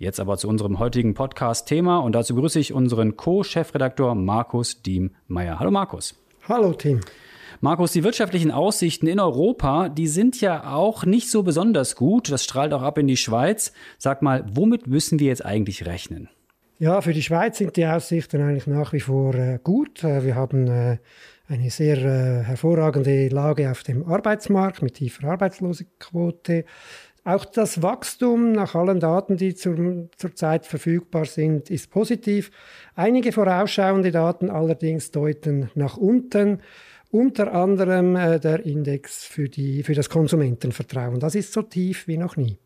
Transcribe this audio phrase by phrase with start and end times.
[0.00, 5.60] Jetzt aber zu unserem heutigen Podcast-Thema und dazu begrüße ich unseren Co-Chefredaktor Markus Diem-Meyer.
[5.60, 6.14] Hallo Markus.
[6.48, 7.00] Hallo Tim.
[7.60, 12.30] Markus, die wirtschaftlichen Aussichten in Europa, die sind ja auch nicht so besonders gut.
[12.30, 13.74] Das strahlt auch ab in die Schweiz.
[13.98, 16.30] Sag mal, womit müssen wir jetzt eigentlich rechnen?
[16.78, 20.02] Ja, für die Schweiz sind die Aussichten eigentlich nach wie vor äh, gut.
[20.02, 20.96] Äh, wir haben äh,
[21.46, 21.98] eine sehr
[22.44, 26.64] hervorragende Lage auf dem Arbeitsmarkt mit tiefer Arbeitslosenquote.
[27.24, 32.50] Auch das Wachstum nach allen Daten, die zur, zurzeit verfügbar sind, ist positiv.
[32.94, 36.60] Einige vorausschauende Daten allerdings deuten nach unten
[37.10, 41.18] unter anderem äh, der Index für, die, für das Konsumentenvertrauen.
[41.18, 42.58] Das ist so tief wie noch nie.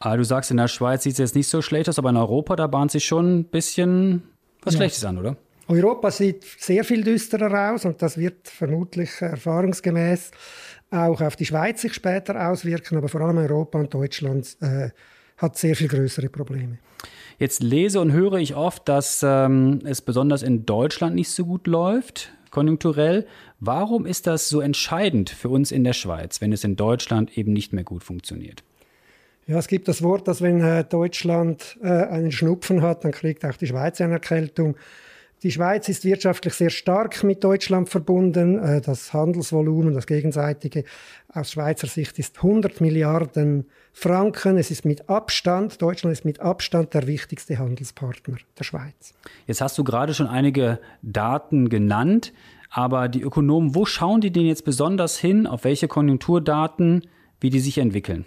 [0.00, 2.16] Ah, du sagst, in der Schweiz sieht es jetzt nicht so schlecht aus, aber in
[2.16, 4.24] Europa, da bahnt sich schon ein bisschen
[4.62, 4.78] was ja.
[4.78, 5.36] Schlechtes an, oder?
[5.72, 10.30] Europa sieht sehr viel düsterer aus und das wird vermutlich erfahrungsgemäß
[10.90, 14.90] auch auf die Schweiz sich später auswirken, aber vor allem Europa und Deutschland äh,
[15.38, 16.78] hat sehr viel größere Probleme.
[17.38, 21.66] Jetzt lese und höre ich oft, dass ähm, es besonders in Deutschland nicht so gut
[21.66, 23.26] läuft konjunkturell.
[23.58, 27.52] Warum ist das so entscheidend für uns in der Schweiz, wenn es in Deutschland eben
[27.52, 28.62] nicht mehr gut funktioniert?
[29.48, 33.44] Ja, es gibt das Wort, dass wenn äh, Deutschland äh, einen Schnupfen hat, dann kriegt
[33.44, 34.76] auch die Schweiz eine Erkältung.
[35.42, 38.58] Die Schweiz ist wirtschaftlich sehr stark mit Deutschland verbunden.
[38.58, 40.84] Äh, das Handelsvolumen, das gegenseitige
[41.32, 44.56] aus Schweizer Sicht ist 100 Milliarden Franken.
[44.56, 49.14] Es ist mit Abstand, Deutschland ist mit Abstand der wichtigste Handelspartner der Schweiz.
[49.46, 52.32] Jetzt hast du gerade schon einige Daten genannt,
[52.70, 57.02] aber die Ökonomen, wo schauen die denn jetzt besonders hin, auf welche Konjunkturdaten,
[57.40, 58.26] wie die sich entwickeln?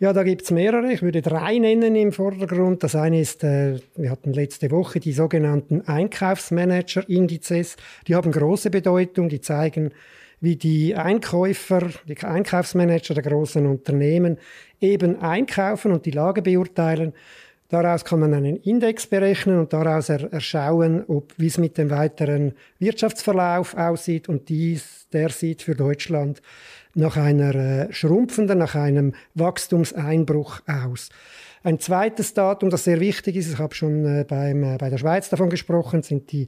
[0.00, 0.92] Ja, da gibt es mehrere.
[0.92, 2.82] Ich würde drei nennen im Vordergrund.
[2.82, 7.76] Das eine ist, äh, wir hatten letzte Woche die sogenannten Einkaufsmanager-Indizes.
[8.08, 9.28] Die haben große Bedeutung.
[9.28, 9.92] Die zeigen,
[10.40, 14.38] wie die Einkäufer, die Einkaufsmanager der großen Unternehmen
[14.80, 17.14] eben einkaufen und die Lage beurteilen.
[17.74, 22.52] Daraus kann man einen Index berechnen und daraus erschauen, ob, wie es mit dem weiteren
[22.78, 24.28] Wirtschaftsverlauf aussieht.
[24.28, 26.40] Und dies, der sieht für Deutschland
[26.94, 31.08] nach einer äh, schrumpfenden, nach einem Wachstumseinbruch aus.
[31.64, 34.98] Ein zweites Datum, das sehr wichtig ist, ich habe schon äh, beim, äh, bei der
[34.98, 36.46] Schweiz davon gesprochen, sind die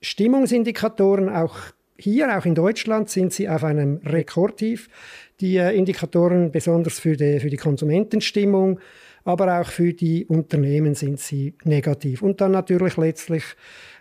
[0.00, 1.28] Stimmungsindikatoren.
[1.28, 1.54] Auch
[1.98, 4.88] hier, auch in Deutschland, sind sie auf einem Rekordtief.
[5.38, 8.80] Die äh, Indikatoren besonders für die, für die Konsumentenstimmung,
[9.26, 12.22] aber auch für die Unternehmen sind sie negativ.
[12.22, 13.44] Und dann natürlich letztlich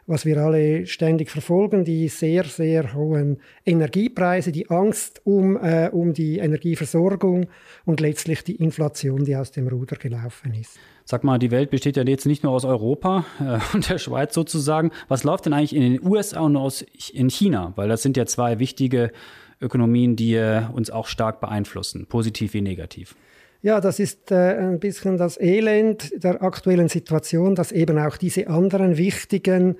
[0.07, 6.13] was wir alle ständig verfolgen, die sehr, sehr hohen Energiepreise, die Angst um, äh, um
[6.13, 7.47] die Energieversorgung
[7.85, 10.77] und letztlich die Inflation, die aus dem Ruder gelaufen ist.
[11.05, 14.33] Sag mal, die Welt besteht ja jetzt nicht nur aus Europa äh, und der Schweiz
[14.33, 14.91] sozusagen.
[15.07, 17.73] Was läuft denn eigentlich in den USA und aus, in China?
[17.75, 19.11] Weil das sind ja zwei wichtige
[19.59, 23.15] Ökonomien, die äh, uns auch stark beeinflussen, positiv wie negativ.
[23.61, 28.47] Ja, das ist äh, ein bisschen das Elend der aktuellen Situation, dass eben auch diese
[28.47, 29.77] anderen wichtigen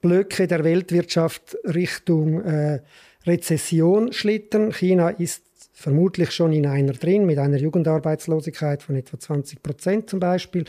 [0.00, 2.80] Blöcke der Weltwirtschaft Richtung äh,
[3.24, 4.72] Rezession schlittern.
[4.72, 10.20] China ist vermutlich schon in einer drin, mit einer Jugendarbeitslosigkeit von etwa 20 Prozent zum
[10.20, 10.64] Beispiel.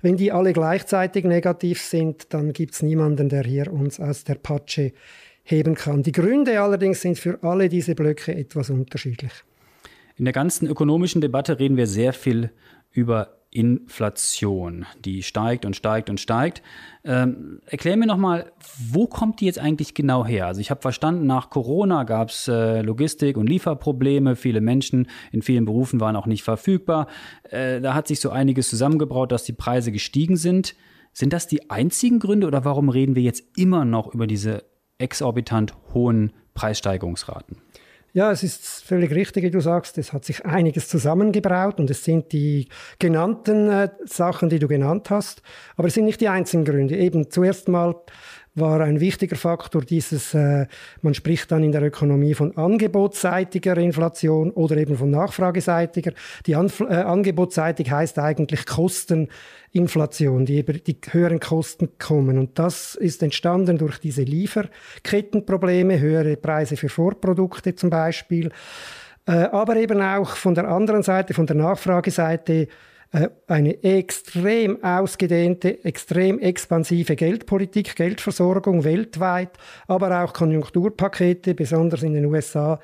[0.00, 4.36] Wenn die alle gleichzeitig negativ sind, dann gibt es niemanden, der hier uns aus der
[4.36, 4.92] Patsche
[5.42, 6.02] heben kann.
[6.02, 9.32] Die Gründe allerdings sind für alle diese Blöcke etwas unterschiedlich.
[10.18, 12.50] In der ganzen ökonomischen Debatte reden wir sehr viel
[12.90, 16.60] über Inflation, die steigt und steigt und steigt.
[17.04, 18.52] Ähm, erklär mir nochmal,
[18.90, 20.46] wo kommt die jetzt eigentlich genau her?
[20.46, 24.36] Also ich habe verstanden, nach Corona gab es äh, Logistik- und Lieferprobleme.
[24.36, 27.06] Viele Menschen in vielen Berufen waren auch nicht verfügbar.
[27.44, 30.74] Äh, da hat sich so einiges zusammengebraut, dass die Preise gestiegen sind.
[31.12, 34.64] Sind das die einzigen Gründe oder warum reden wir jetzt immer noch über diese
[34.98, 37.56] exorbitant hohen Preissteigerungsraten?
[38.14, 39.98] Ja, es ist völlig richtig, wie du sagst.
[39.98, 42.68] Es hat sich einiges zusammengebraut und es sind die
[42.98, 45.42] genannten äh, Sachen, die du genannt hast.
[45.76, 46.96] Aber es sind nicht die einzigen Gründe.
[46.96, 47.94] Eben zuerst mal
[48.60, 50.66] war ein wichtiger Faktor dieses, äh,
[51.02, 56.12] man spricht dann in der Ökonomie von angebotsseitiger Inflation oder eben von nachfrageseitiger.
[56.46, 62.38] Die Anf äh, angebotsseitig heißt eigentlich Kosteninflation, die über die höheren Kosten kommen.
[62.38, 68.50] Und das ist entstanden durch diese Lieferkettenprobleme, höhere Preise für Vorprodukte zum Beispiel.
[69.26, 72.68] Äh, aber eben auch von der anderen Seite, von der Nachfrageseite,
[73.10, 79.50] eine extrem ausgedehnte, extrem expansive Geldpolitik, Geldversorgung weltweit,
[79.86, 82.80] aber auch Konjunkturpakete, besonders in den USA,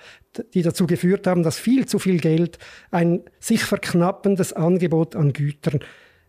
[0.54, 2.58] die dazu geführt haben, dass viel zu viel Geld
[2.90, 5.80] ein sich verknappendes Angebot an Gütern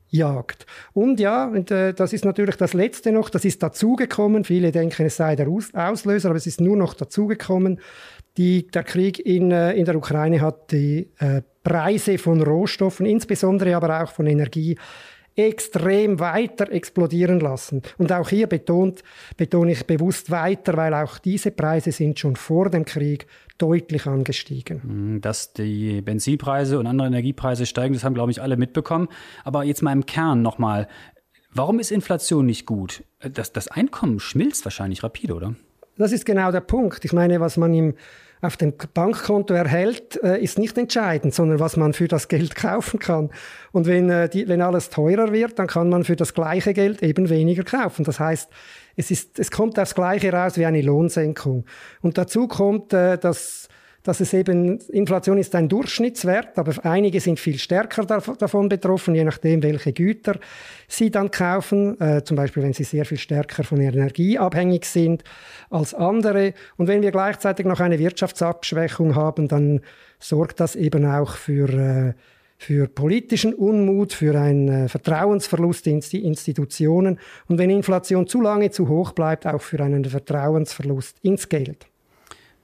[0.09, 0.65] jagt.
[0.93, 4.43] Und ja, und, äh, das ist natürlich das Letzte noch, das ist dazugekommen.
[4.43, 7.79] Viele denken, es sei der Auslöser, aber es ist nur noch dazugekommen.
[8.37, 14.03] Der Krieg in, äh, in der Ukraine hat die äh, Preise von Rohstoffen, insbesondere aber
[14.03, 14.77] auch von Energie,
[15.35, 17.81] extrem weiter explodieren lassen.
[17.97, 19.03] Und auch hier betont,
[19.35, 23.27] betone ich bewusst weiter, weil auch diese Preise sind schon vor dem Krieg
[23.57, 24.81] deutlich angestiegen.
[24.83, 29.09] Hm, dass die Benzinpreise und andere Energiepreise steigen, das haben, glaube ich, alle mitbekommen.
[29.43, 30.87] Aber jetzt mal im Kern nochmal.
[31.53, 33.03] Warum ist Inflation nicht gut?
[33.19, 35.55] Das, das Einkommen schmilzt wahrscheinlich rapide, oder?
[35.97, 37.03] Das ist genau der Punkt.
[37.05, 37.93] Ich meine, was man im
[38.45, 42.99] auf dem Bankkonto erhält, äh, ist nicht entscheidend, sondern was man für das Geld kaufen
[42.99, 43.29] kann.
[43.71, 47.03] Und wenn, äh, die, wenn alles teurer wird, dann kann man für das gleiche Geld
[47.03, 48.05] eben weniger kaufen.
[48.05, 48.49] Das heißt,
[48.95, 51.65] es, ist, es kommt aufs Gleiche raus wie eine Lohnsenkung.
[52.01, 53.67] Und dazu kommt, äh, dass
[54.05, 59.23] dass es eben, Inflation ist ein Durchschnittswert, aber einige sind viel stärker davon betroffen, je
[59.23, 60.39] nachdem, welche Güter
[60.87, 65.23] sie dann kaufen, äh, zum Beispiel wenn sie sehr viel stärker von Energie abhängig sind
[65.71, 66.53] als andere.
[66.77, 69.81] Und wenn wir gleichzeitig noch eine Wirtschaftsabschwächung haben, dann
[70.19, 72.13] sorgt das eben auch für, äh,
[72.57, 78.69] für politischen Unmut, für einen äh, Vertrauensverlust in die Institutionen und wenn Inflation zu lange
[78.69, 81.87] zu hoch bleibt, auch für einen Vertrauensverlust ins Geld.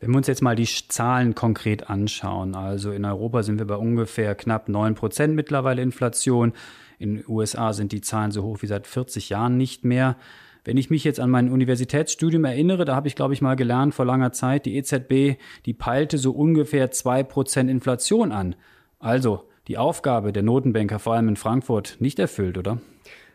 [0.01, 3.75] Wenn wir uns jetzt mal die Zahlen konkret anschauen, also in Europa sind wir bei
[3.75, 6.53] ungefähr knapp 9 Prozent mittlerweile Inflation.
[6.98, 10.18] In den USA sind die Zahlen so hoch wie seit 40 Jahren nicht mehr.
[10.65, 13.94] Wenn ich mich jetzt an mein Universitätsstudium erinnere, da habe ich, glaube ich, mal gelernt
[13.94, 18.56] vor langer Zeit, die EZB, die peilte so ungefähr 2 Prozent Inflation an.
[18.97, 22.80] Also die Aufgabe der Notenbanker, vor allem in Frankfurt, nicht erfüllt, oder?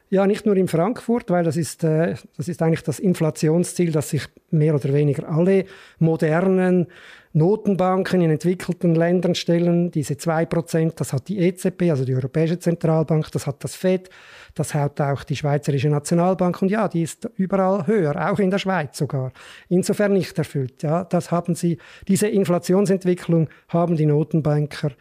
[0.08, 4.11] Ja, nicht nur in Frankfurt, weil das ist, äh, das ist eigentlich das Inflationsziel, das
[4.11, 5.64] sich mehr oder weniger alle
[5.99, 6.87] modernen
[7.32, 9.91] Notenbanken in entwickelten Ländern stellen.
[9.91, 14.08] Diese 2%, das hat die EZB, also die Europäische Zentralbank, das hat das FED,
[14.55, 18.59] das hat auch die Schweizerische Nationalbank und ja, die ist überall höher, auch in der
[18.59, 19.32] Schweiz sogar.
[19.69, 20.82] Insofern nicht erfüllt.
[20.82, 21.79] Ja, das haben sie,
[22.09, 24.93] diese Inflationsentwicklung haben die Notenbanker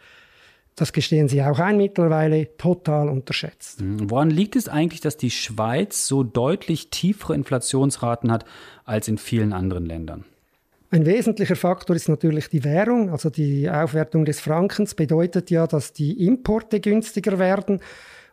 [0.76, 3.80] das gestehen sie auch ein mittlerweile, total unterschätzt.
[3.80, 4.10] Mhm.
[4.10, 8.44] Woran liegt es eigentlich, dass die Schweiz so deutlich tiefere Inflationsraten hat
[8.84, 10.24] als in vielen anderen Ländern?
[10.90, 13.10] Ein wesentlicher Faktor ist natürlich die Währung.
[13.10, 17.80] Also die Aufwertung des Frankens bedeutet ja, dass die Importe günstiger werden.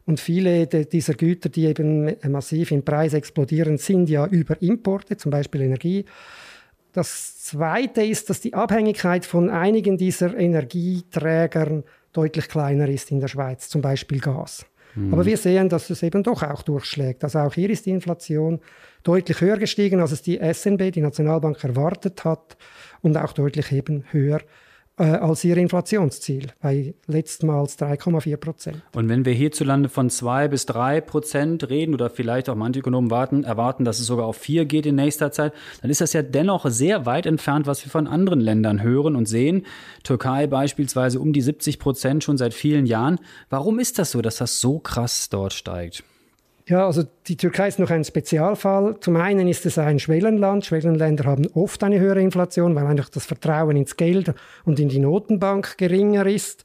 [0.05, 5.31] Und viele dieser Güter, die eben massiv im Preis explodieren, sind ja über Importe, zum
[5.31, 6.05] Beispiel Energie.
[6.91, 13.27] Das Zweite ist, dass die Abhängigkeit von einigen dieser Energieträgern deutlich kleiner ist in der
[13.27, 14.65] Schweiz, zum Beispiel Gas.
[14.95, 15.13] Mhm.
[15.13, 17.23] Aber wir sehen, dass es eben doch auch durchschlägt.
[17.23, 18.59] Also auch hier ist die Inflation
[19.03, 22.57] deutlich höher gestiegen, als es die SNB, die Nationalbank, erwartet hat
[23.01, 24.39] und auch deutlich eben höher
[24.97, 28.81] äh, als ihr Inflationsziel bei letztmals 3,4 Prozent.
[28.95, 33.09] Und wenn wir hierzulande von 2 bis 3 Prozent reden oder vielleicht auch manche Ökonomen
[33.09, 36.21] warten, erwarten, dass es sogar auf 4 geht in nächster Zeit, dann ist das ja
[36.21, 39.65] dennoch sehr weit entfernt, was wir von anderen Ländern hören und sehen.
[40.03, 43.19] Türkei beispielsweise um die 70 Prozent schon seit vielen Jahren.
[43.49, 46.03] Warum ist das so, dass das so krass dort steigt?
[46.65, 48.97] Ja, also die Türkei ist noch ein Spezialfall.
[49.01, 50.65] Zum einen ist es ein Schwellenland.
[50.65, 54.99] Schwellenländer haben oft eine höhere Inflation, weil einfach das Vertrauen ins Geld und in die
[54.99, 56.63] Notenbank geringer ist.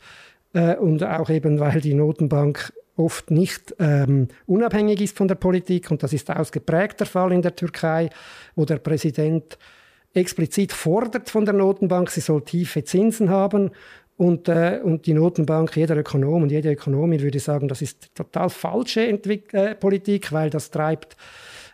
[0.53, 5.91] Äh, und auch eben, weil die Notenbank oft nicht ähm, unabhängig ist von der Politik.
[5.91, 8.11] Und das ist ausgeprägt der Fall in der Türkei,
[8.55, 9.59] wo der Präsident
[10.15, 13.71] explizit fordert von der Notenbank, sie soll tiefe Zinsen haben
[14.19, 18.51] und, äh, und die Notenbank, jeder Ökonom und jede Ökonomin würde sagen, das ist total
[18.51, 21.17] falsche Entwick äh, Politik, weil das treibt,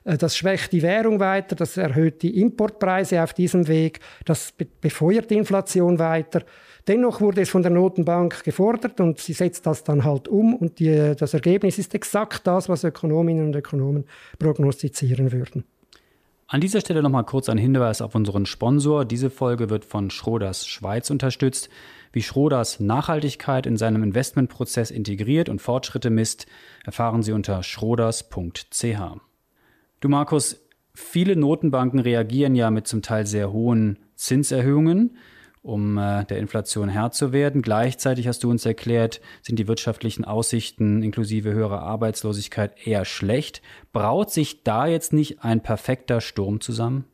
[0.04, 4.66] äh, das schwächt die Währung weiter, das erhöht die Importpreise auf diesem Weg, das be
[4.78, 6.42] befeuert die Inflation weiter.
[6.86, 10.78] Dennoch wurde es von der Notenbank gefordert und sie setzt das dann halt um und
[10.80, 14.04] die, das Ergebnis ist exakt das, was Ökonominnen und Ökonomen
[14.38, 15.64] prognostizieren würden.
[16.46, 19.06] An dieser Stelle nochmal kurz ein Hinweis auf unseren Sponsor.
[19.06, 21.70] Diese Folge wird von Schroders Schweiz unterstützt.
[22.14, 26.46] Wie Schroders Nachhaltigkeit in seinem Investmentprozess integriert und Fortschritte misst,
[26.84, 28.84] erfahren Sie unter schroders.ch.
[29.98, 35.16] Du Markus, viele Notenbanken reagieren ja mit zum Teil sehr hohen Zinserhöhungen,
[35.60, 37.62] um äh, der Inflation Herr zu werden.
[37.62, 43.60] Gleichzeitig hast du uns erklärt, sind die wirtschaftlichen Aussichten inklusive höherer Arbeitslosigkeit eher schlecht.
[43.92, 47.06] Braut sich da jetzt nicht ein perfekter Sturm zusammen?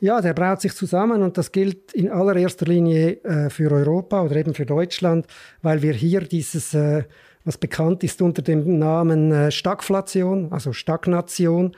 [0.00, 4.36] Ja, der braut sich zusammen und das gilt in allererster Linie äh, für Europa oder
[4.36, 5.26] eben für Deutschland,
[5.60, 7.04] weil wir hier dieses äh,
[7.44, 11.76] was bekannt ist unter dem Namen äh, Stagflation, also Stagnation,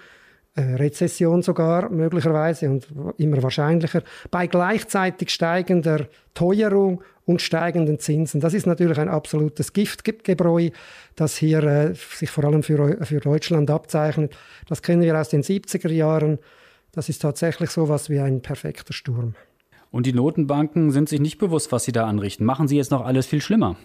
[0.55, 2.87] äh, Rezession sogar möglicherweise und
[3.17, 8.41] immer wahrscheinlicher, bei gleichzeitig steigender Teuerung und steigenden Zinsen.
[8.41, 10.71] Das ist natürlich ein absolutes Giftgebräu,
[11.17, 14.37] das hier äh, sich vor allem für, für Deutschland abzeichnet.
[14.69, 16.39] Das kennen wir aus den 70er Jahren.
[16.93, 19.35] Das ist tatsächlich so was wie ein perfekter Sturm.
[19.91, 22.45] Und die Notenbanken sind sich nicht bewusst, was sie da anrichten.
[22.45, 23.77] Machen sie jetzt noch alles viel schlimmer?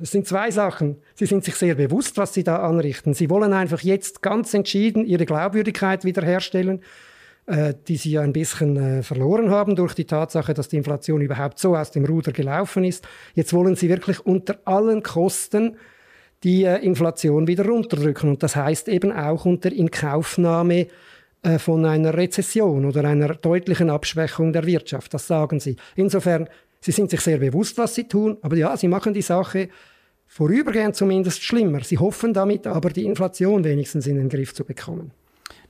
[0.00, 0.96] Es sind zwei Sachen.
[1.14, 3.14] Sie sind sich sehr bewusst, was sie da anrichten.
[3.14, 6.80] Sie wollen einfach jetzt ganz entschieden ihre Glaubwürdigkeit wiederherstellen,
[7.46, 11.22] äh, die sie ja ein bisschen äh, verloren haben durch die Tatsache, dass die Inflation
[11.22, 13.06] überhaupt so aus dem Ruder gelaufen ist.
[13.34, 15.76] Jetzt wollen sie wirklich unter allen Kosten
[16.44, 18.28] die äh, Inflation wieder runterdrücken.
[18.28, 20.88] Und das heißt eben auch unter Inkaufnahme äh,
[21.58, 25.12] von einer Rezession oder einer deutlichen Abschwächung der Wirtschaft.
[25.12, 25.76] Das sagen sie.
[25.96, 26.48] Insofern
[26.84, 29.68] Sie sind sich sehr bewusst, was sie tun, aber ja, sie machen die Sache
[30.26, 31.84] vorübergehend zumindest schlimmer.
[31.84, 35.12] Sie hoffen damit aber, die Inflation wenigstens in den Griff zu bekommen.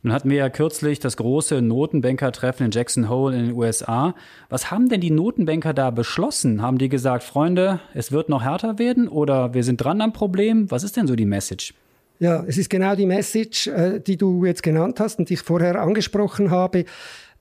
[0.02, 4.14] Nun hatten wir ja kürzlich das große Notenbanker-Treffen in Jackson Hole in den USA.
[4.48, 6.62] Was haben denn die Notenbanker da beschlossen?
[6.62, 10.70] Haben die gesagt, Freunde, es wird noch härter werden oder wir sind dran am Problem?
[10.70, 11.74] Was ist denn so die Message?
[12.22, 15.42] Ja, es ist genau die Message, äh, die du jetzt genannt hast und die ich
[15.42, 16.84] vorher angesprochen habe.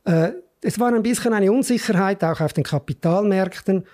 [0.06, 0.32] Äh,
[0.64, 3.86] es war ein bisschen eine Unsicherheit auch auf den Kapitalmärkten,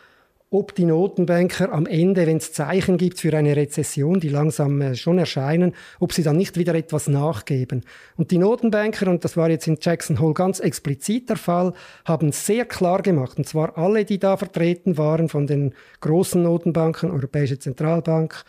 [0.50, 4.96] ob die Notenbanker am Ende, wenn es Zeichen gibt für eine Rezession, die langsam äh,
[4.96, 7.84] schon erscheinen, ob sie dann nicht wieder etwas nachgeben.
[8.15, 11.74] Und die Notenbanker, und das war jetzt in Jackson Hole ganz explizit der Fall,
[12.06, 17.12] haben sehr klar gemacht, und zwar alle, die da vertreten waren von den großen Notenbanken,
[17.12, 18.46] Europäische Zentralbank,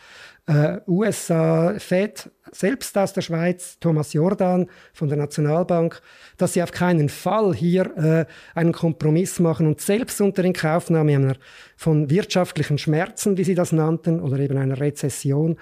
[0.48, 6.00] äh, USA, Fed, selbst aus der Schweiz, Thomas Jordan von der Nationalbank,
[6.38, 8.24] dass sie auf keinen Fall hier äh,
[8.58, 11.36] einen Kompromiss machen und selbst unter Inkaufnahme einer
[11.76, 15.58] von wirtschaftlichen Schmerzen, wie sie das nannten, oder eben einer Rezession,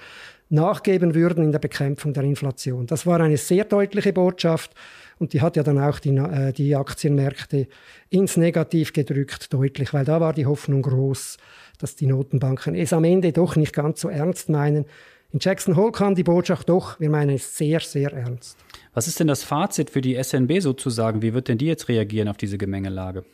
[0.49, 2.87] nachgeben würden in der Bekämpfung der Inflation.
[2.87, 4.73] Das war eine sehr deutliche Botschaft
[5.19, 7.67] und die hat ja dann auch die, äh, die Aktienmärkte
[8.11, 11.39] ins Negativ gedrückt, deutlich, weil da war die Hoffnung groß,
[11.79, 14.87] dass die Notenbanken es am Ende doch nicht ganz so ernst meinen.
[15.33, 18.57] In Jackson Hole kam die Botschaft doch, wir meinen es sehr, sehr ernst.
[18.95, 21.21] Was ist denn das Fazit für die SNB sozusagen?
[21.21, 23.25] Wie wird denn die jetzt reagieren auf diese Gemengelage?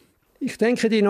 [0.45, 1.09] Ich denke, die,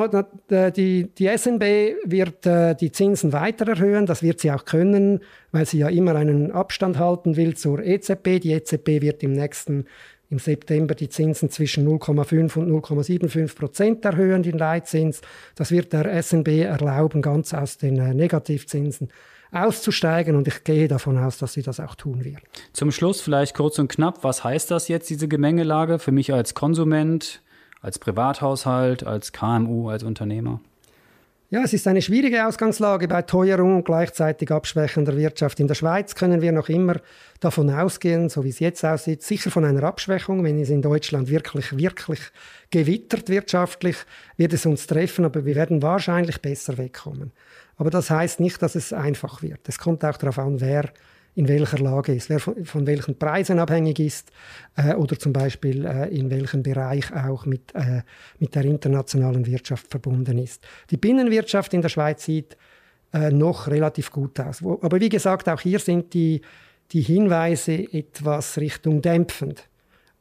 [0.77, 1.63] die, die SNB
[2.05, 4.05] wird äh, die Zinsen weiter erhöhen.
[4.05, 5.21] Das wird sie auch können,
[5.53, 8.41] weil sie ja immer einen Abstand halten will zur EZB.
[8.43, 9.87] Die EZB wird im nächsten
[10.33, 15.21] im September die Zinsen zwischen 0,5 und 0,75 Prozent erhöhen, den Leitzins.
[15.55, 19.11] Das wird der SNB erlauben, ganz aus den äh, Negativzinsen
[19.53, 22.41] auszusteigen und ich gehe davon aus, dass sie das auch tun wird.
[22.73, 26.55] Zum Schluss vielleicht kurz und knapp, was heißt das jetzt, diese Gemengelage für mich als
[26.55, 27.43] Konsument,
[27.83, 30.61] als Privathaushalt, als KMU, als Unternehmer?
[31.53, 35.61] Ja, es ist eine schwierige Ausgangslage bei Teuerung und gleichzeitig abschwächender Wirtschaft.
[35.61, 36.97] In der Schweiz können wir noch immer
[37.41, 40.45] davon ausgehen, so wie es jetzt aussieht, sicher von einer Abschwächung.
[40.45, 42.21] Wenn es in Deutschland wirklich, wirklich
[42.71, 43.99] gewittert wirtschaftlich,
[44.39, 47.33] wird es uns treffen, aber wir werden wahrscheinlich besser wegkommen.
[47.77, 49.69] Aber das heißt nicht, dass es einfach wird.
[49.69, 50.91] Es kommt auch darauf an, wer
[51.35, 54.31] in welcher Lage ist, wer von, von welchen Preisen abhängig ist
[54.77, 58.03] äh, oder zum Beispiel äh, in welchem Bereich auch mit, äh,
[58.39, 60.63] mit der internationalen Wirtschaft verbunden ist.
[60.91, 62.57] Die Binnenwirtschaft in der Schweiz sieht
[63.13, 64.63] äh, noch relativ gut aus.
[64.63, 66.43] Wo, aber wie gesagt, auch hier sind die,
[66.93, 69.69] die Hinweise etwas Richtung dämpfend,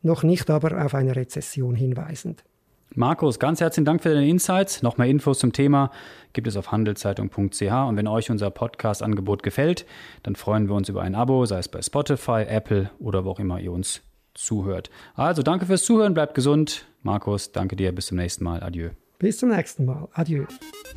[0.02, 2.44] noch nicht aber auf eine Rezession hinweisend.
[2.94, 4.82] Markus, ganz herzlichen Dank für deine Insights.
[4.82, 5.92] Noch mehr Infos zum Thema
[6.34, 7.62] gibt es auf handelszeitung.ch.
[7.62, 9.86] Und wenn euch unser Podcast-Angebot gefällt,
[10.24, 13.40] dann freuen wir uns über ein Abo, sei es bei Spotify, Apple oder wo auch
[13.40, 14.02] immer ihr uns
[14.34, 14.90] zuhört.
[15.16, 16.86] Also danke fürs Zuhören, bleibt gesund.
[17.02, 18.62] Markus, danke dir, bis zum nächsten Mal.
[18.62, 18.90] Adieu.
[19.20, 20.08] Bis zum nächsten Mal.
[20.14, 20.46] Adieu.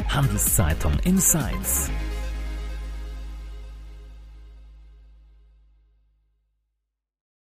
[0.08, 1.90] Handelszeitung Insights.